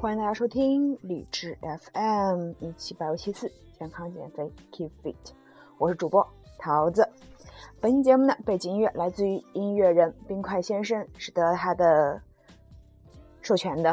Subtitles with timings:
[0.00, 5.16] 欢迎大家收听荔枝 FM 一七八五七四健康减肥 Keep Fit，
[5.76, 6.24] 我是主播
[6.56, 7.08] 桃子。
[7.80, 12.22] 本期节目呢，背景音乐来自于音乐人冰块先生，是得他的
[13.42, 13.92] 授权的。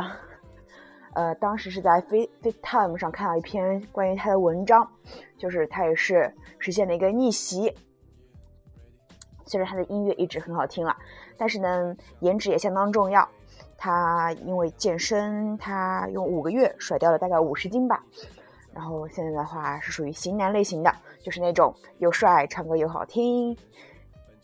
[1.15, 4.87] 呃，当时是在 Fit FitTime 上看到一篇关于他的文章，
[5.39, 7.75] 就是他也是实现了一个逆袭。
[9.47, 10.95] 虽然他的音乐一直很好听了，
[11.35, 13.27] 但是呢，颜值也相当重要。
[13.77, 18.03] 他因为健身，他用五个月甩掉了大概五十斤吧。
[18.73, 23.55] 然后现在的话是属于型男类型的，就是那种又帅、唱歌又好听、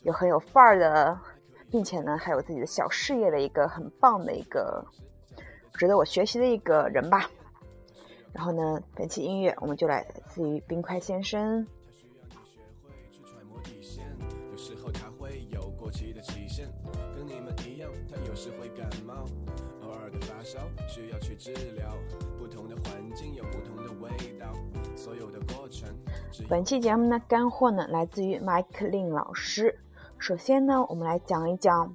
[0.03, 1.19] 又很有范儿的，
[1.69, 4.85] 并且呢还有自己的小事业的一个很棒的一个
[5.73, 7.29] 值得我学习的一个人吧。
[8.31, 11.67] 然后呢，本期音乐我们就来自于冰块先生。
[26.47, 29.77] 本期节目呢，干货呢来自于麦克林老师。
[30.17, 31.93] 首先呢，我们来讲一讲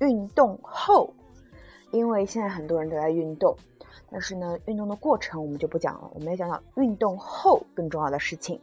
[0.00, 1.14] 运动后，
[1.92, 3.56] 因为现在很多人都在运动，
[4.10, 8.60] 但是呢，运动的过程我们就不讲了，我们要讲讲运动后更重要的事情。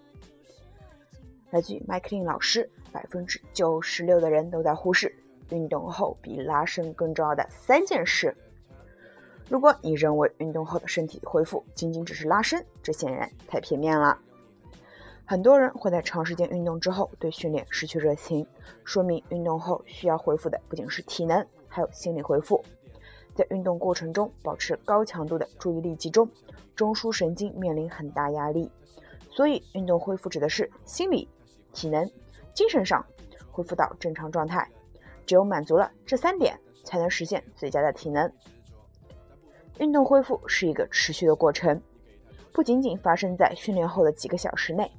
[1.52, 5.16] 来自于麦克林老师，百分之九十六的人都在忽视
[5.52, 8.36] 运动后比拉伸更重要的三件事。
[9.50, 14.18] 如果你认为运动后的身体恢复仅仅只是拉伸，这显然太片面了。
[15.26, 18.46] 很多人会在长时间运动之后对训练失去热情，
[18.84, 22.64] 说明运动后需要恢复的不仅是体能，还有心理恢复。
[23.34, 26.30] 在运动过程中保持高强度的注意力集中，
[26.76, 28.70] 中枢神经面临很大压力，
[29.30, 31.28] 所以运动恢复指的是心理、
[31.72, 32.08] 体能、
[32.54, 33.04] 精神上
[33.50, 34.70] 恢复到正常状态。
[35.26, 38.30] 只有满足了这三点，才能实现最佳的体能。
[39.80, 41.82] 运动恢复是一个持续的过程，
[42.52, 44.92] 不仅仅发生在训练后的几个小时内，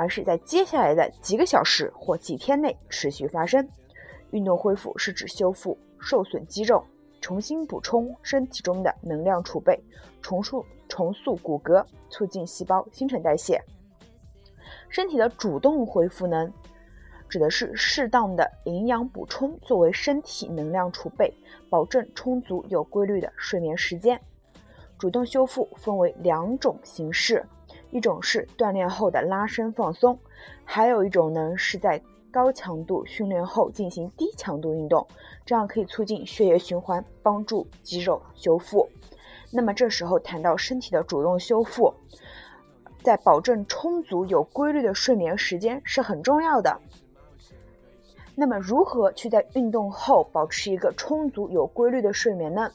[0.00, 3.68] 而是在接下来的几个小时或几天内持续发生。
[4.30, 6.82] 运动恢复是指修复受损肌肉，
[7.20, 9.78] 重新补充身体中的能量储备，
[10.22, 13.62] 重塑重塑骨骼，促进细胞新陈代谢。
[14.88, 16.50] 身体的主动恢复呢？
[17.28, 21.30] 指的是适当的营养补充作为身体能量储备，
[21.68, 24.18] 保证充足有规律的睡眠时间。
[24.98, 27.44] 主动修复分为两种形式，
[27.90, 30.18] 一种是锻炼后的拉伸放松，
[30.64, 35.06] 还有一种呢是在高强度训练后进行低强度运动，
[35.44, 38.88] 这样可以促进血液循环，帮助肌肉修复。
[39.50, 41.92] 那么这时候谈到身体的主动修复，
[43.02, 46.80] 在保证充足有规律的睡眠时间是很重要的。
[48.36, 52.70] 那么，如何去在运动后保持一个充足有规律的睡眠呢？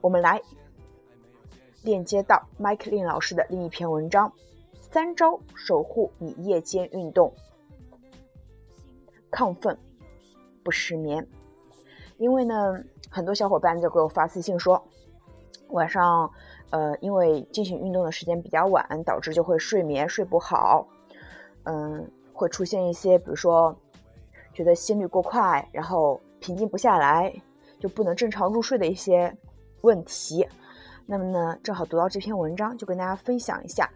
[0.00, 0.42] 我们来
[1.82, 4.30] 链接到麦克林老师的另一篇文章：
[4.90, 7.32] 三招守护你夜间运动
[9.30, 9.76] 亢奋
[10.62, 11.26] 不失眠。
[12.16, 12.54] 因为呢，
[13.10, 14.82] 很多小伙伴就给我发私信说，
[15.68, 16.30] 晚上
[16.70, 20.86] 呃，因为进行运动的时间比较晚，导致就会睡眠睡不好，
[21.64, 23.76] 嗯，会出现一些，比如说。
[24.54, 27.32] 觉得心率过快，然后平静不下来，
[27.78, 29.32] 就不能正常入睡的一些
[29.82, 30.44] 问题。
[31.06, 33.88] 那么呢，正好读到这篇文章，就跟大家分享一下。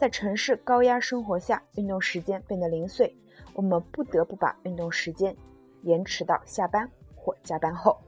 [0.00, 3.14] 在城市高压生活下，运动时间变得零碎，
[3.52, 5.36] 我们不得不把运动时间
[5.82, 7.98] 延迟到下班或加班后。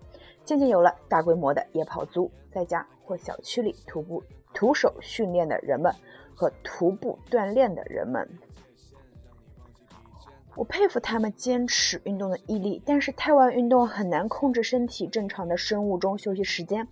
[0.43, 5.95] 渐渐有了大规模的夜跑族，在家或小区里徒步、徒手训练的人们
[6.35, 8.27] 和徒步锻炼的人们。
[10.57, 16.89] 我佩服他们坚持运动的毅力，但是太晚运动很难控制身体正常的生物钟休息时间。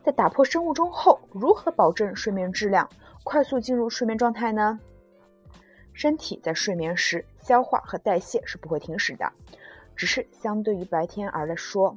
[0.00, 2.88] 在打破生物钟后，如何保证睡眠质量，
[3.28, 4.80] 快速进入睡眠状态呢？
[5.92, 9.30] 身体在睡眠时消化和代谢是不会停止的，
[9.94, 11.94] 只是相对于白天而来说，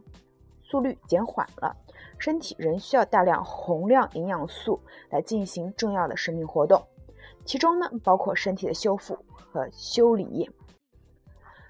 [0.61, 1.73] 速率减缓了。
[2.17, 4.77] 身体仍需要大量宏量营养素
[5.09, 6.85] 来进行重要的生命活动，
[7.45, 10.51] 其中呢包括身体的修复和修理。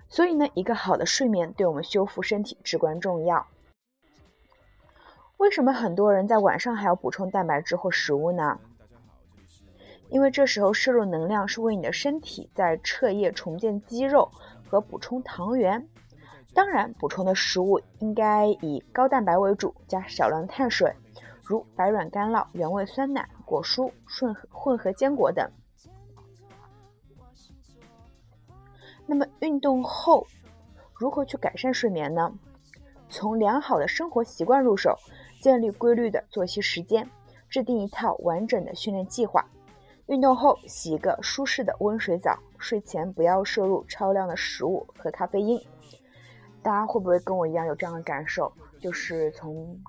[0.10, 3.46] 所以呢，一个好的睡眠对我们修复身体至关重要。
[5.38, 8.60] 为什么很多人在晚上还要补充蛋白质或食物呢？
[10.12, 14.30] 因为这时候摄入能量是为你的身体在彻夜重建肌肉
[14.70, 15.88] 和补充糖原。
[16.54, 20.94] 当然，补充的食物应该以高蛋白为主，加少量碳水，
[21.42, 25.50] 如白软干酪、原味酸奶、果蔬、混混合坚果等。
[29.08, 30.28] 那么运动后
[30.94, 32.30] 如何去改善睡眠呢？
[33.08, 34.94] 从良好的生活习惯入手，
[35.42, 37.10] 建立规律的作息时间，
[37.48, 39.46] 制定一套完整的训练计划。
[40.08, 45.62] 运动后洗一个舒适的温水澡，睡前不要摄入超量的食物和咖啡因。
[46.62, 48.52] 大家会不会跟我一样有这样的感受？
[48.80, 49.80] 就是从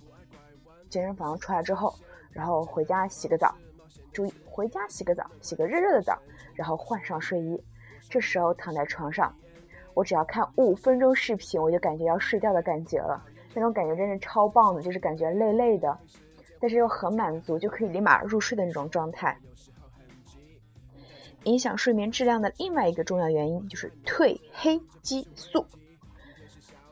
[0.88, 1.94] 健身房出来之后，
[2.31, 3.55] 然后回家洗个澡，
[4.12, 6.19] 注意回家洗个澡，洗个热热的澡，
[6.55, 7.62] 然后换上睡衣，
[8.08, 9.35] 这时候躺在床上。
[9.94, 13.23] 我只要看五分钟视频，我就感觉要睡觉的感觉了，
[13.55, 15.99] 那种感觉真是超棒的，就是感觉累累的，
[16.61, 19.37] 但是又很满足，就可以立马入睡的那种状态。
[21.44, 25.67] 影响睡眠质量的另外一个重要原因就是褪黑激素。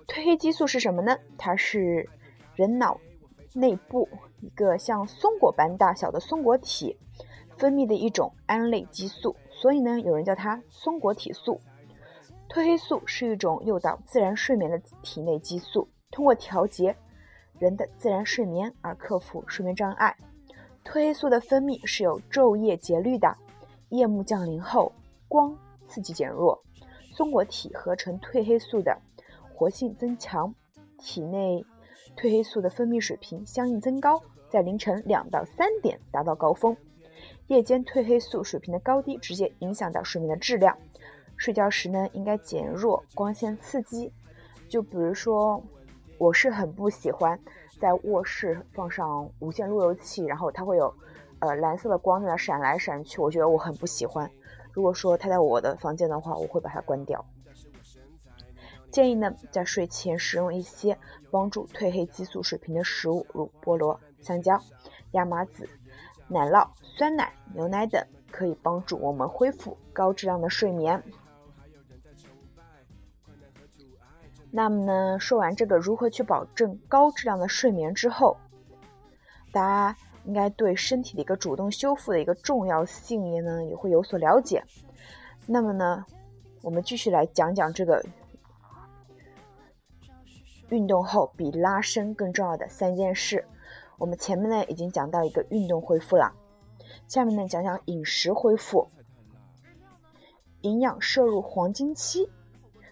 [0.07, 1.17] 褪黑激素是什么呢？
[1.39, 2.09] 它是
[2.55, 3.01] 人脑
[3.55, 4.09] 内部
[4.41, 6.97] 一个像松果般大小的松果体
[7.57, 11.61] 分泌的一种胺类激素，所以呢，有人叫它松果体素。
[12.49, 16.97] 褪黑素是一种诱导自然睡眠的体内激素，通过调节
[17.59, 20.17] 人的自然睡眠而克服睡眠障碍。
[20.85, 23.37] 褪黑素的分泌是有昼夜节律的，
[23.91, 24.93] 夜幕降临后，
[25.29, 25.57] 光
[25.87, 26.61] 刺激减弱，
[27.13, 28.97] 松果体合成褪黑素的
[29.55, 30.55] 活性增强，
[30.99, 31.65] 体内
[32.17, 36.77] 褪黑素的分泌水平相应增高，在凌晨两到三点达到高峰。
[37.49, 40.77] 夜间褪黑素水平的高低直接影响到睡眠的质量。
[41.37, 44.13] 睡觉时呢，应该减弱光线刺激。
[44.69, 45.61] 就比如说，
[46.17, 47.39] 我是很不喜欢
[47.81, 50.95] 在卧室放上无线路由器，然后它会有
[51.41, 54.31] 呃蓝色的光在那闪来闪去，我觉得我很不喜欢。
[54.73, 57.25] 如果说它在我的房间的话，我会把它关掉。
[58.91, 60.99] 建议呢，在睡前食用一些
[61.31, 64.61] 帮助褪黑激素水平的食物，如菠萝、香蕉、
[65.13, 65.69] 亚麻籽、
[66.29, 71.03] 奶酪、酸奶、牛奶等，可以帮助我们恢复高质量的睡眠。
[74.51, 78.37] 那么呢，说完这个如何去保证高质量的睡眠之后，
[79.53, 84.63] 大家应该对身体的一个主动修复的一个重要性也呢也会有所了解。
[85.47, 86.05] 那么呢，
[86.63, 88.05] 我们继续来讲讲这个
[90.69, 93.45] 运动后比拉伸更重要的三件事。
[93.99, 96.33] 我们前面呢已经讲到一个运动恢复了，
[97.09, 98.89] 下面呢讲讲饮食恢复，
[100.61, 102.31] 营养摄入黄金期。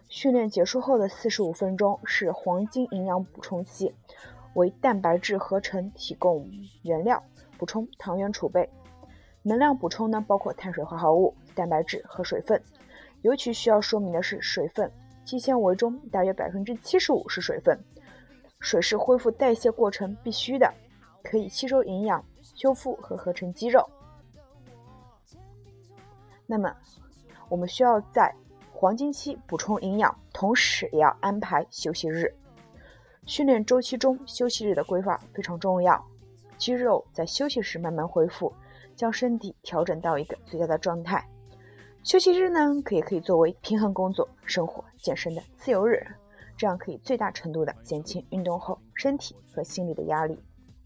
[0.08, 3.94] 训练结束后的四十五分钟是黄金营养补充期，
[4.54, 6.48] 为蛋白质合成提供
[6.82, 7.22] 原料，
[7.56, 8.68] 补充糖原储备。
[9.42, 12.62] 能量补充呢，包括碳水化合物、蛋白质和水分。
[13.22, 14.90] 尤其需要说明的是水分，
[15.24, 17.78] 肌纤维中大约百分之七十五是水分。
[18.60, 20.72] 水是恢复代谢过程必须的，
[21.22, 23.88] 可以吸收营养、修复和合成肌肉。
[26.46, 26.74] 那么，
[27.48, 28.34] 我们需要在。
[28.80, 32.32] 黄金期补充营养，同时也要安排休息日。
[33.28, 36.02] 训练周期中休息日的规划非常重要。
[36.56, 38.50] 肌肉在休息时慢慢恢复，
[38.96, 41.22] 将身体调整到一个最佳的状态。
[42.02, 46.02] 休息日呢，可以可以作为平衡工作、生活、健身的自由日，
[46.56, 50.34] 这样可以最大程度的减轻运动后身体和心理的压力。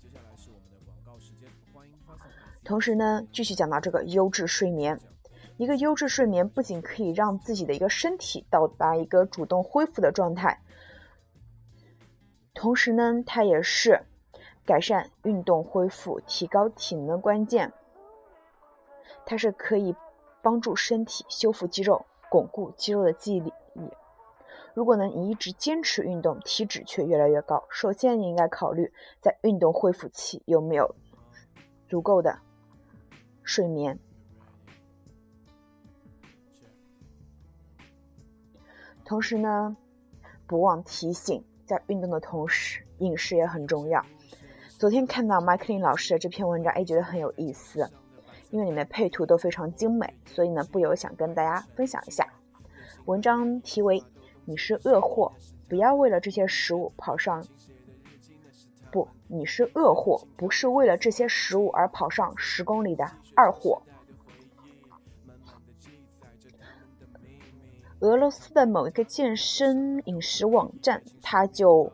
[0.02, 1.92] 接下来是我们的广告时间，欢迎
[2.64, 4.98] 同时呢，继续讲到这个优质睡眠。
[5.58, 10.58] 一个优质睡眠不仅可以让自己的一个身体到达一个主动恢复的状态，
[12.54, 14.02] 同时呢，它也是
[14.64, 17.72] 改善运动恢复、提高体能的关键。
[19.24, 19.94] 它是可以
[20.42, 23.52] 帮助身体修复肌肉、巩固肌肉的记忆力。
[24.74, 30.94] 如果呢，你一直坚持运动，体脂却越来越高，首先你应该考虑在运动恢复期有没有
[31.86, 32.38] 足够的
[33.42, 33.98] 睡眠。
[39.04, 39.76] 同时呢，
[40.46, 44.04] 不忘提醒，在运动的同时，饮食也很重要。
[44.78, 47.90] 昨天看到麦克林老师的这篇文章，哎，觉得很有意思，
[48.50, 52.28] 因为里面配图都非常精美，所以呢，不由想跟大家分享一下。
[53.06, 54.04] 文章题为
[54.44, 55.32] “你是恶货，
[55.66, 57.42] 不要为了这些食物跑上
[58.90, 63.80] 不，你是恶货，不是为了这些食物而跑上十公里的二货”。
[68.02, 71.92] 俄罗斯的某一个健身饮食网站，它就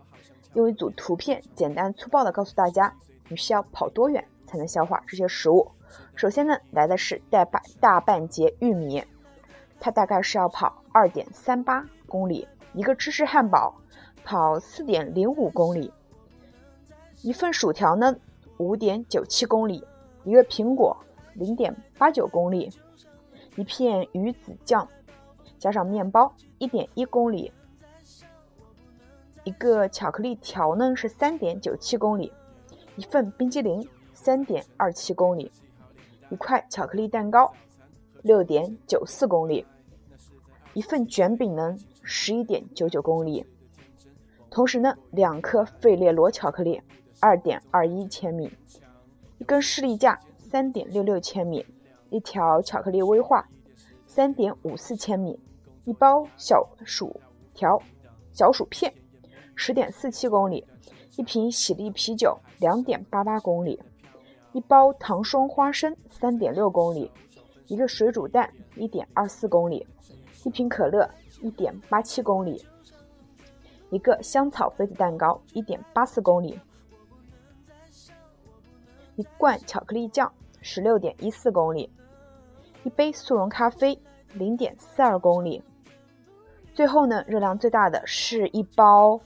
[0.54, 2.96] 用一组图片，简单粗暴的告诉大家，
[3.28, 5.70] 你需要跑多远才能消化这些食物。
[6.14, 9.04] 首先呢，来的是大半大半截玉米，
[9.78, 13.74] 它大概是要跑二点三八公里；一个芝士汉堡
[14.24, 15.92] 跑四点零五公里；
[17.20, 18.16] 一份薯条呢，
[18.56, 19.84] 五点九七公里；
[20.24, 20.96] 一个苹果
[21.34, 22.70] 零点八九公里；
[23.56, 24.88] 一片鱼子酱。
[25.58, 27.50] 加上面包，一点一公里；
[29.44, 32.32] 一个巧克力条呢是三点九七公里，
[32.96, 35.50] 一份冰激凌三点二七公里，
[36.30, 37.52] 一块巧克力蛋糕
[38.22, 39.66] 六点九四公里，
[40.74, 43.44] 一份卷饼呢十一点九九公里。
[44.50, 46.80] 同时呢，两颗费列罗巧克力
[47.20, 48.50] 二点二一千米，
[49.38, 51.66] 一根士力架三点六六千米，
[52.10, 53.46] 一条巧克力威化
[54.06, 55.38] 三点五四千米，
[55.88, 57.18] 一包小薯
[57.54, 57.80] 条、
[58.30, 58.92] 小薯片
[59.54, 60.62] 十点四七公里，
[61.16, 63.82] 一瓶喜力啤酒两点八八公里，
[64.52, 67.10] 一包糖霜花生三点六公里，
[67.68, 69.86] 一个水煮蛋一点二四公里，
[70.44, 71.08] 一瓶可乐
[71.40, 72.62] 一点八七公里。
[73.88, 76.54] 一个香草杯子蛋糕，一点八四公里；
[79.16, 80.30] 一罐巧克力酱，
[80.60, 81.88] 十六点一四公里；
[82.84, 83.98] 一杯速溶咖啡，
[84.34, 85.62] 零点四二公里。
[86.78, 89.20] 最后呢，热量最大的是一包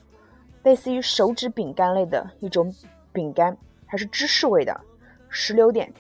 [0.63, 2.75] 类似于手指饼干类的一种
[3.13, 3.55] 饼干，
[3.85, 4.81] 还是芝士味的，
[5.29, 5.93] 十六点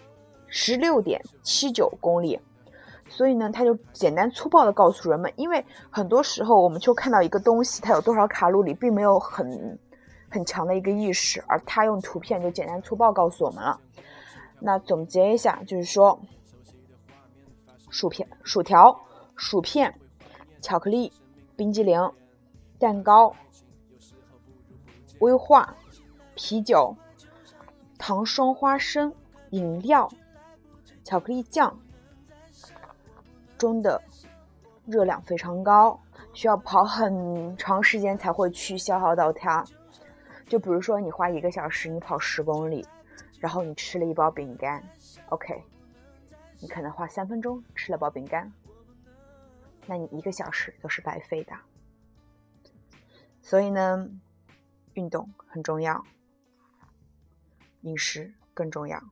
[0.46, 2.40] 十六点七九公里。
[3.06, 9.78] 所以呢，他就简单粗暴的告诉人们，因为很多时候我们就看到一个东西它有多少卡路里，并没有很
[10.30, 13.78] 很强的一个意识，而他用图片就简单粗暴告诉我们了。
[14.58, 16.18] 那总结一下，就是说，
[17.90, 18.98] 薯片、薯条、
[19.36, 19.94] 薯片、
[20.62, 21.12] 巧克力、
[21.56, 22.12] 冰激凌、
[22.78, 23.34] 蛋糕、
[25.20, 25.74] 威化、
[26.34, 26.96] 啤酒、
[27.98, 29.12] 糖霜花生、
[29.50, 30.10] 饮料、
[31.04, 31.78] 巧克力酱。
[33.58, 34.02] 中的
[34.86, 35.96] 热量非常高，
[36.32, 39.64] 需要跑很长时间才会去消耗到它。
[40.48, 42.84] 就比如说，你花一个小时，你跑十公里，
[43.38, 44.82] 然后你吃了一包饼干
[45.28, 45.62] ，OK，
[46.58, 48.52] 你可能花三分钟吃了包饼干，
[49.86, 51.54] 那你一个小时都是白费的。
[53.40, 54.08] 所以呢，
[54.94, 56.04] 运动很重要，
[57.80, 59.02] 饮食更重要。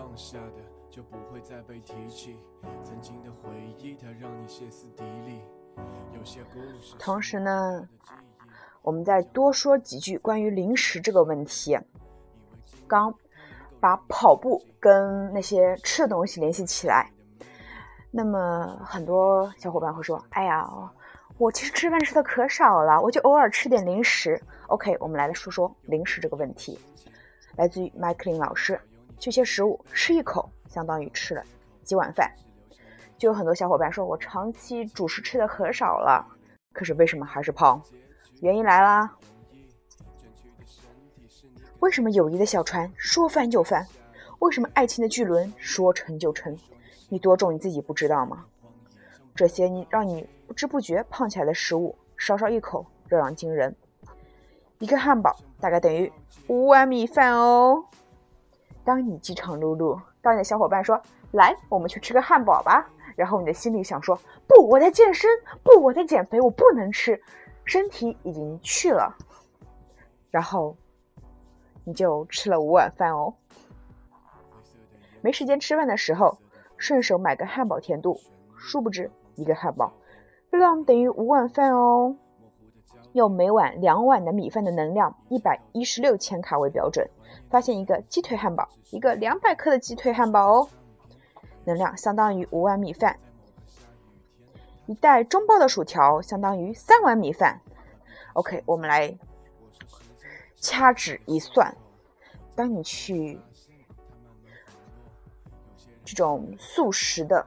[0.00, 2.34] 放下的就不会再被提起，
[2.82, 5.42] 曾经的回忆它让你歇斯底里。
[6.14, 6.96] 有些故事。
[6.98, 7.86] 同时呢，
[8.80, 11.78] 我们再多说几句关于零食这个问题。
[12.88, 13.14] 刚
[13.78, 17.10] 把跑步跟那些吃的东西联系起来，
[18.10, 20.66] 那么很多小伙伴会说：“哎呀，
[21.36, 24.40] 我其实吃饭吃的可少了，我就偶尔吃点零食。
[24.68, 26.78] ”OK，我们来说说零食这个问题，
[27.56, 28.80] 来自于麦克林老师。
[29.20, 31.44] 这些食物吃一口，相当于吃了
[31.84, 32.28] 几碗饭。
[33.18, 36.26] 就有很多小伙伴说，我长期主食吃的可少了，
[36.72, 37.80] 可是为什么还是胖？
[38.40, 39.14] 原因来啦，
[41.80, 43.86] 为什么友谊的小船说翻就翻？
[44.38, 46.56] 为什么爱情的巨轮说沉就沉？
[47.10, 48.46] 你多重你自己不知道吗？
[49.34, 53.76] 这些你让你不知不觉胖起来的食物，稍稍一口热量惊人。
[54.78, 56.10] 一个汉堡大概等于
[56.46, 57.84] 五碗米饭哦。
[58.90, 64.18] 当你饥肠辘辘，当你的小伙伴说：“来，我们去吃个汉堡吧。”然后你的心里想说
[64.48, 65.30] ：“不，我在健身，
[65.62, 67.22] 不，我在减肥，我不能吃，
[67.64, 69.16] 身体已经去了。”
[70.28, 70.76] 然后
[71.84, 73.32] 你就吃了五碗饭哦。
[75.20, 76.36] 没时间吃饭的时候，
[76.76, 78.18] 顺手买个汉堡填肚，
[78.56, 79.92] 殊不知一个汉堡
[80.50, 82.16] 热量等于五碗饭哦。
[83.12, 87.08] 用每碗两碗的米饭的能量一百一十六千卡为标准，
[87.50, 90.68] 发现一个鸡腿汉堡，一个两百克的鸡腿汉堡哦，
[91.64, 93.18] 能量相当于五碗米饭。
[94.86, 97.60] 一袋中包的薯条相当于三碗米饭。
[98.34, 99.12] OK，我们来
[100.56, 101.76] 掐指一算，
[102.54, 103.40] 当你去
[106.04, 107.44] 这种速食的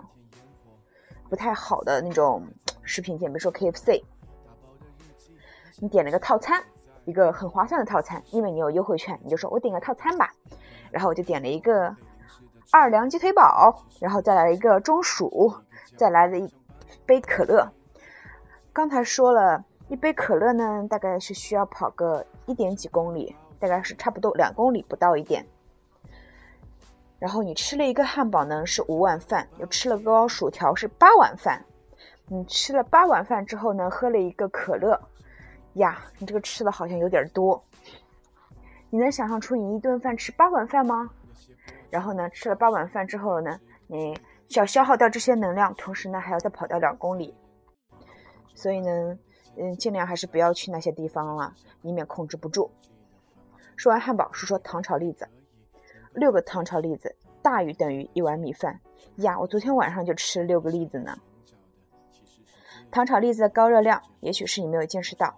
[1.29, 2.45] 不太好的那种
[2.81, 4.03] 食品店，比如说 KFC。
[5.83, 6.63] 你点了个套餐，
[7.03, 10.31] 一个很划算的套餐，因为你有优惠券，你就说我点个套餐吧。
[10.89, 11.93] 然后我就点了一个
[12.71, 15.53] 二两鸡腿堡，然后再来一个中薯，
[15.97, 16.49] 再来了一
[17.05, 17.69] 杯可乐。
[18.71, 25.45] 刚才说了一杯可乐呢，大概是需要跑个一点几公里，大概是差不多两公里不到一点。
[27.19, 31.65] 然后你吃了一个汉堡呢，是五碗饭，又吃了个薯条，是八碗饭。
[32.29, 34.97] 你吃了八碗饭之后呢，喝了一个可乐。
[35.73, 37.63] 呀，你这个吃的好像有点多。
[38.89, 41.09] 你能想象出你一顿饭吃八碗饭吗？
[41.89, 44.15] 然后呢，吃了八碗饭之后呢，你
[44.47, 47.35] 需要消耗掉这些能量，同时呢还要再跑掉两公里。
[48.53, 49.17] 所以呢，
[49.57, 52.69] 嗯，尽量还是不要去那些地方了，以免控制不住。
[53.75, 55.27] 说完汉堡，说说糖炒栗子。
[56.13, 58.79] 六个糖炒栗子大于等于一碗米饭
[59.15, 59.39] 呀！
[59.39, 61.17] 我昨天晚上就吃了六个栗子呢。
[62.91, 65.35] 糖炒栗子的高热量，也许是你没有见识到。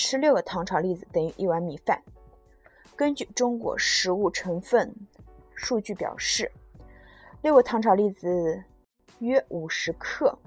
[0.00, 2.00] 吃六个糖炒栗子等于一碗米饭。
[2.94, 4.94] 根据中国食物成分
[5.56, 6.50] 数据表示，
[7.42, 8.62] 六个糖炒栗子
[9.18, 10.38] 约五十克，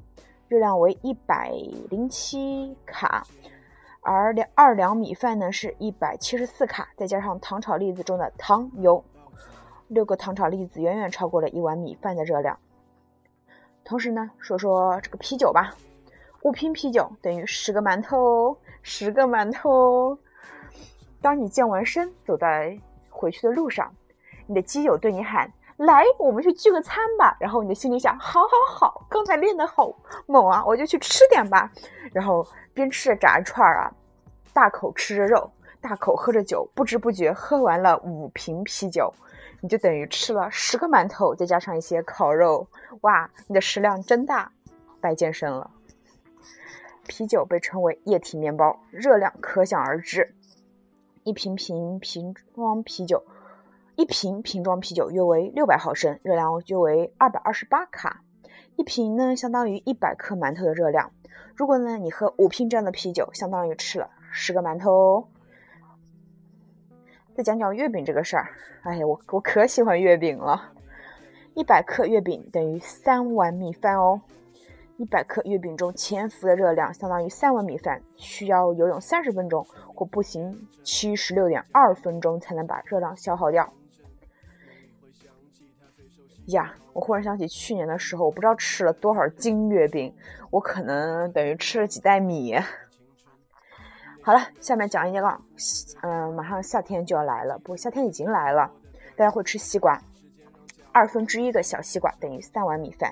[0.48, 1.52] 热量为一百
[1.90, 3.28] 零七卡，
[4.00, 9.04] 而两二两米饭呢是一百七十四卡，再加上糖炒栗子中的糖油，
[9.90, 12.58] 六个糖炒栗子远远超过了一碗米饭的热量。
[13.84, 15.76] 同时呢，说说这个啤酒吧。
[16.44, 20.18] 五瓶啤酒等于十个馒头哦，十个馒头。
[21.22, 22.78] 当你健完身走在
[23.10, 23.94] 回去的路上，
[24.48, 29.94] 你的基友对你喊：“来，我们去聚个餐吧。”然后你的心里想：“好，好，好，刚才练得好
[30.26, 31.72] 猛啊，我就去吃点吧。”
[32.12, 33.92] 然后边吃着炸串啊，
[34.52, 39.14] 大口吃着肉，大口喝着酒，不知不觉喝完了五瓶啤酒，
[39.62, 42.68] 你就等于吃了十个馒头，再加上一些烤肉。
[43.02, 44.52] 哇，你的食量真大，
[45.00, 45.70] 白健身了。
[47.08, 50.34] 啤酒被称为液体面包，热量可想而知。
[51.24, 53.24] 一瓶瓶瓶装啤酒，
[53.96, 58.24] 一瓶瓶装啤酒约为六百毫升，热量约为二百二十八卡。
[58.76, 61.12] 一瓶呢，相当于一百克馒头的热量。
[61.56, 65.28] 如果呢，你喝五瓶这样的啤酒，相当于吃了十个馒头哦。
[67.36, 68.50] 再讲讲月饼这个事儿，
[68.84, 70.74] 哎呀，我我可喜欢月饼了。
[71.54, 74.22] 一百克月饼等于三碗米饭哦。
[75.02, 79.66] 一百克月饼中潜伏的热量相当于三碗米饭，需要游泳三十分钟
[79.96, 83.74] 或步行七十六点二分钟才能把热量消耗掉。
[86.50, 90.14] 呀，我忽然想起去年的时候，我不知道吃了多少斤月饼，
[90.52, 92.56] 我可能等于吃了几袋米。
[94.22, 95.42] 好了，下面讲一个，
[96.04, 98.72] 嗯，马上夏天就要来了，不过，夏天已经来了，
[99.16, 100.00] 大家会吃西瓜，
[100.92, 103.12] 二分之一个小西瓜等于三碗米饭。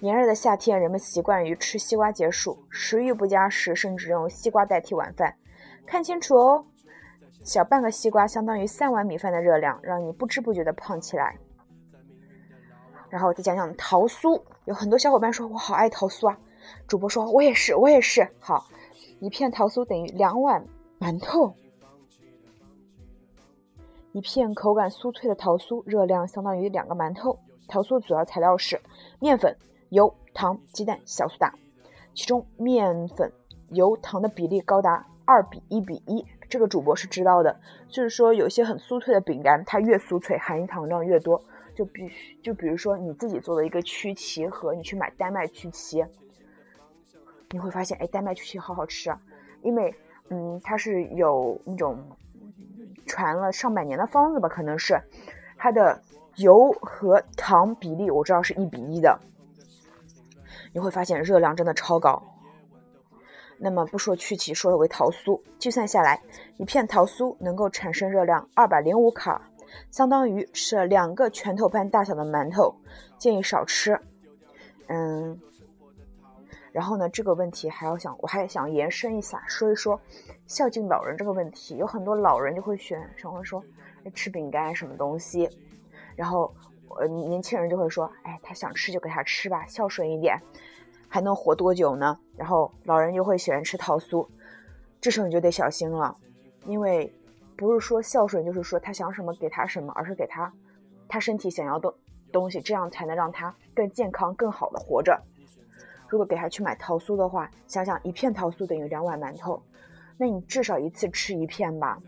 [0.00, 5.36] 炎热的夏天，人们习惯于吃西瓜解暑，食欲不佳时甚至用西瓜代替晚饭。
[5.86, 6.64] 看清楚哦，
[7.44, 11.36] 小半个西瓜相当于三碗米饭的热量，让你不知不觉的胖起来。
[13.10, 16.38] 然后再讲讲桃酥，有很多小伙伴说我好爱桃酥啊，
[16.88, 18.26] 主播说我也是，我也是。
[18.38, 18.64] 好，
[19.18, 20.64] 一片桃酥等于两碗
[20.98, 21.54] 馒头，
[24.12, 27.38] 一片口感酥脆的桃酥，热量相当于两个馒头。
[27.68, 28.80] 桃酥主要材料是
[29.18, 29.54] 面粉。
[29.90, 31.54] 油、糖、鸡蛋、小苏打，
[32.14, 33.30] 其中面粉、
[33.68, 36.26] 油、糖的比例高达二比一比一。
[36.48, 41.40] 这个主播是知道的，就是说有些很酥脆的饼干，它越酥脆，含糖量越多。
[41.72, 46.04] 就必须，就比如说你自己做的一个曲奇和你去买丹麦曲奇，
[47.50, 49.18] 你会发现，哎，丹麦曲奇好好吃啊，
[49.62, 49.94] 因为，
[50.28, 51.96] 嗯，它是有那种
[53.06, 55.00] 传了上百年的方子吧，可能是
[55.56, 56.02] 它的
[56.36, 59.18] 油和糖比例我知道是一比一的。
[60.72, 62.22] 你会发现热量真的超高。
[63.58, 66.22] 那么不说曲奇，说为桃酥，计算下来，
[66.56, 69.50] 一片桃酥能够产生热量二百零五卡，
[69.90, 72.74] 相当于吃了两个拳头般大小的馒头，
[73.18, 74.00] 建议少吃。
[74.86, 75.38] 嗯，
[76.72, 80.00] 然后呢，这个问题还要想，我还想延伸一下，说一说
[80.46, 81.76] 孝敬老人这个问题。
[81.76, 83.62] 有很多老人就会选，想会说
[84.14, 85.46] 吃饼干什么东西，
[86.16, 86.50] 然后。
[87.00, 90.38] 呃，年轻人就会说：“哎，他想吃就给他吃吧，孝顺一点，
[91.08, 94.26] 还能活多久呢？”然后老人又会喜欢吃桃酥，
[95.00, 96.14] 这时候你就得小心了，
[96.66, 97.12] 因为
[97.56, 100.52] 不是说孝顺，就是说他想什么给他什么，而是给他
[101.08, 101.92] 他身体想要的
[102.30, 105.18] 东西，这样才能让他更健康、更好的活着。
[106.08, 109.62] 如果给他去买桃酥的话，想想一片桃酥等于两碗馒头，
[110.16, 111.98] 那你至少一次吃一片吧。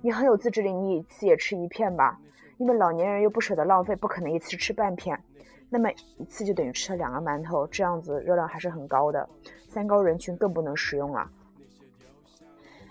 [0.00, 2.18] 你很有自制力，你一次也吃一片吧。
[2.58, 5.18] 因为老年人又不舍得浪费，不可能一次吃半片，
[5.70, 9.28] 那么一次就等于吃了两个馒头，这样子热量还是很高的。
[9.68, 11.28] 三高人群更不能食用了。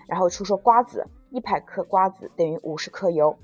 [0.06, 3.38] 然后出说瓜子，一百克瓜子等于五十克油，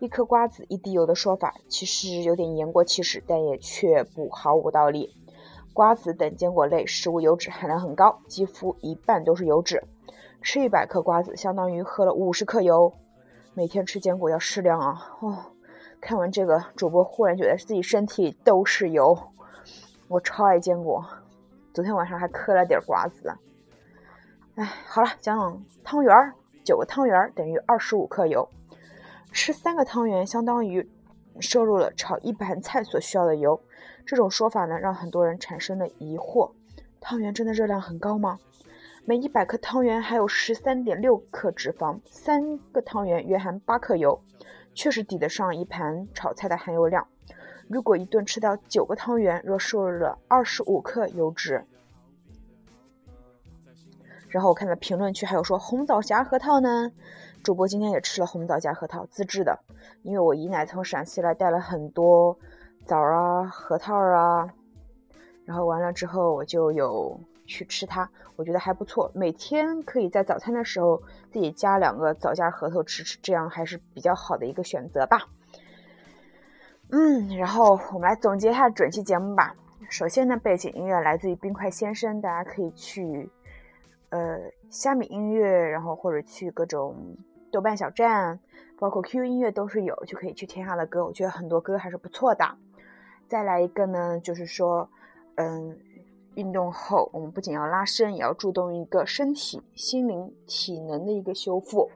[0.00, 5.14] 一颗瓜子一滴油的说法其实有点言过其实，但也却不毫无道理。
[5.72, 9.84] 瓜子等坚果类食物油脂含量很高，几乎一半都是油脂，
[10.42, 12.92] 吃一百克瓜子相当于喝了五十克油。
[13.56, 15.16] 每天吃坚果要适量啊！
[15.20, 15.52] 哦，
[16.00, 19.16] 看完这个，主播忽然觉得自己身体都是油。
[20.08, 21.06] 我超爱坚果，
[21.72, 23.32] 昨天晚上还嗑了点瓜子。
[24.56, 28.48] 哎，好了，讲讲汤圆儿，九个汤圆儿等于二十五克油，
[29.30, 30.90] 吃三个汤圆相当于
[31.38, 33.60] 摄入了炒一盘菜所需要的油。
[34.04, 36.50] 这种说法呢，让很多人产生了疑惑：
[37.00, 38.40] 汤圆真的热量很高吗？
[39.06, 44.18] 每一百克汤圆还有十三点六克脂肪，三个汤圆约含八克油，
[44.72, 47.06] 确实抵得上一盘炒菜的含油量。
[47.68, 51.62] 如果一顿吃掉九个汤圆，若摄入了二十五克油脂。
[54.30, 56.90] 然后我看到评论区还有说红枣夹核桃呢，
[57.42, 59.58] 主播今天也吃了红枣夹核桃，自制的，
[60.02, 62.38] 因为我姨奶从陕西来带了很多
[62.86, 64.48] 枣啊、核桃啊，
[65.44, 75.28] 然后完了之后我就有去吃它，我觉得还不错，每天可以在早餐的时候自己加两个枣夹核桃吃吃，这样还是比较好的一个选择吧。
[76.90, 79.54] 嗯，然后我们来总结一下整期节目吧。
[79.88, 83.30] 首先呢，背景音乐来自于冰块先生，大家可以去。
[84.10, 84.38] 呃，
[84.70, 87.16] 虾米音乐，然后或者去各种
[87.50, 88.38] 豆瓣小站，
[88.78, 91.04] 包括 QQ 音乐都是有，就可以去听他的歌。
[91.04, 92.56] 我觉得很多歌还是不错的。
[93.26, 94.88] 再来一个呢，就是说，
[95.34, 95.76] 嗯，
[96.36, 101.90] 运动后我们不仅要拉伸，也要注重一个身体、心灵、体能的一个修复，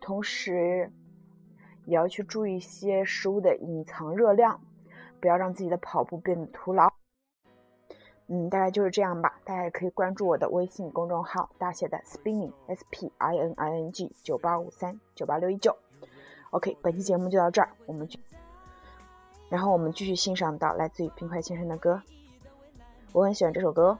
[0.00, 0.90] 同时
[1.84, 4.60] 也要去注意一些食物的隐藏热量，
[5.20, 6.92] 不要让自己的跑步变得徒劳。
[8.26, 9.40] 嗯，大概就是这样吧。
[9.44, 15.74] 大家也可以关注我的微信公众号，大写的 spinning s p i n i n g 九八五三九八六一九。
[16.50, 18.18] OK，本期节目就到这儿，我们就，
[19.48, 22.02] 然后我们继续欣赏到来自于冰块先生的歌，
[23.12, 23.98] 我很喜欢这首歌。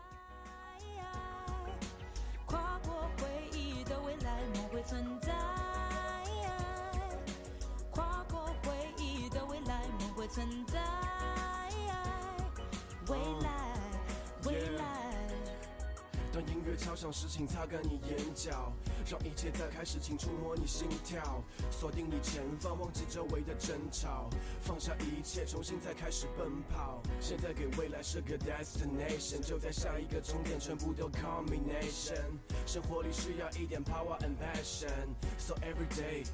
[16.77, 18.73] 敲响时，请擦干你眼角，
[19.11, 24.29] 让一切再开始，请触摸你心跳，锁定你前方，忘记周围的争吵，
[24.61, 27.03] 放下一切，重新再开始奔跑。
[27.19, 32.21] 现在给未来设个 destination，就在下一个终点，全部都 combination。
[32.67, 36.27] 生活里需要一点 power and passion，so every day。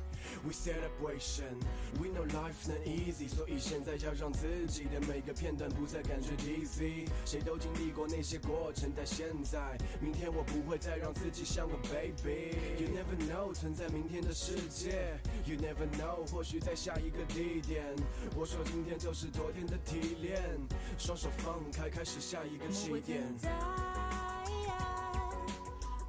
[0.42, 1.60] We celebration,
[2.00, 7.06] we know life not easy，所以现在要让自己的每个片段不再感觉 dizzy。
[7.26, 12.56] 谁都经历过那些过程，但现在，明天我不会再让自己像个 baby。
[12.78, 15.18] You never know，存在明天的世界。
[15.44, 17.84] You never know，或许在下一个地点。
[18.36, 20.42] 我说今天就是昨天的提炼，
[20.98, 23.22] 双手放开，开始下一个起点。
[23.38, 23.50] 在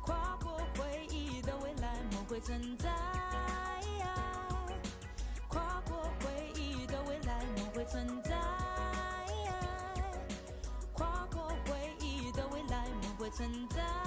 [0.02, 2.90] 跨过回忆的未来，梦会存在。
[7.88, 8.36] 存在，
[10.92, 14.05] 跨过回忆的未来，梦会存在。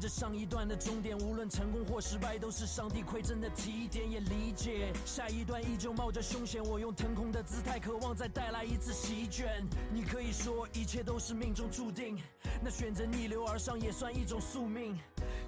[0.00, 4.10] 这上一段的终点，无论成功或失败，都是上帝馈赠的提点。
[4.10, 9.62] 也理解下一段依旧冒着凶险，我用腾空的姿态，渴望再带来一次席卷。
[9.92, 12.18] 你可以说一切都是命中注定，
[12.62, 14.98] 那选择逆流而上也算一种宿命。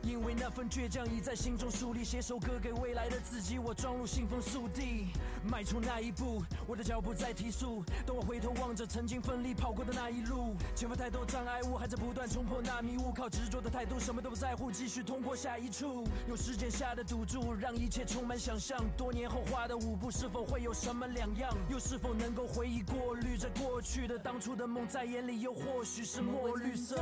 [0.03, 5.07] 因为那份倔强已在心中树立，写首歌给未来的自己，我装入信封速递，
[5.49, 7.85] 迈出那一步，我的脚步在提速。
[8.05, 16.05] 当我回头望着曾经奋力跑过的那一路，前方太多障碍物，还在不断冲破那迷雾，靠执着的态度，什么都不在乎，继续通过下一处。
[16.29, 18.85] 用时间下的赌注，让一切充满想象。
[18.97, 21.57] 多年后画的舞步，是否会有什么两样？
[21.69, 27.01] 又是否能够回忆过滤着过去的当初的梦，在眼里又或许是墨绿色。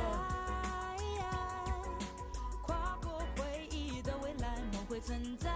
[5.01, 5.49] 存在，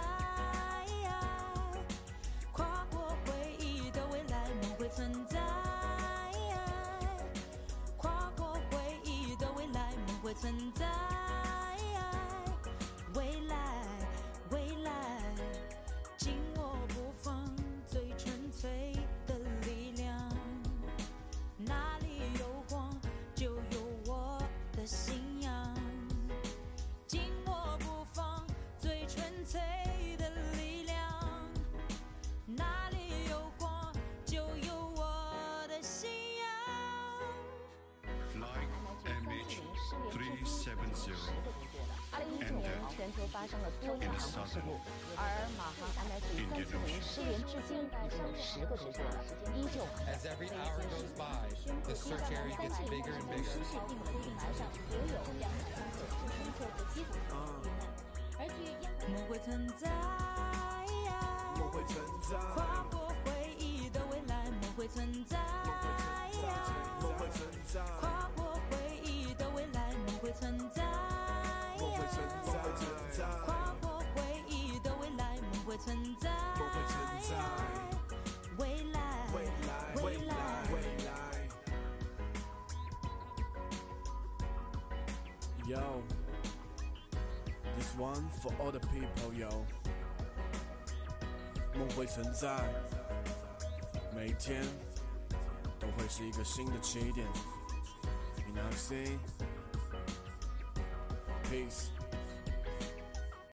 [43.05, 44.81] 全球发生了多起航空事故，
[45.15, 49.21] 而马航 MH 三七零失联至今已经有十个时间了，
[49.53, 50.73] 依旧还在飞行中。
[51.53, 55.05] 宣布现在在三千零八十失事，并从地盘上所有
[55.37, 57.85] 两百零九次乘客和机组人员遇难。
[58.41, 59.85] 而据央视，梦会存在，
[61.61, 65.37] 梦会存在，跨过回忆的未来，梦会存在，
[67.03, 67.85] 梦会存在，
[73.17, 76.29] 在，跨过回忆的未来，梦会存在，
[78.57, 78.99] 未来，
[79.33, 79.71] 未来，
[80.03, 80.35] 未来，
[80.73, 80.75] 未
[81.05, 81.09] 来。
[85.65, 86.03] Yo,
[87.77, 89.49] this one for all the people, yo.
[91.73, 92.63] 梦会存在，
[94.13, 94.61] 每天
[95.79, 97.25] 都会是一个新的起点。
[98.45, 99.17] You know, i see?
[101.49, 101.94] Peace.